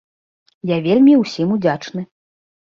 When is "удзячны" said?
1.59-2.01